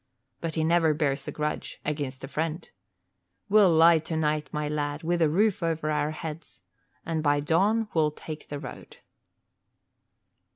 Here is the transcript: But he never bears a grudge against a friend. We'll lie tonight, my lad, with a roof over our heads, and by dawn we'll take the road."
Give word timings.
But 0.39 0.55
he 0.55 0.63
never 0.63 0.95
bears 0.95 1.27
a 1.27 1.31
grudge 1.31 1.79
against 1.85 2.23
a 2.23 2.27
friend. 2.27 2.67
We'll 3.49 3.71
lie 3.71 3.99
tonight, 3.99 4.49
my 4.51 4.67
lad, 4.67 5.03
with 5.03 5.21
a 5.21 5.29
roof 5.29 5.61
over 5.61 5.91
our 5.91 6.09
heads, 6.09 6.61
and 7.05 7.21
by 7.21 7.39
dawn 7.39 7.87
we'll 7.93 8.09
take 8.09 8.49
the 8.49 8.57
road." 8.57 8.97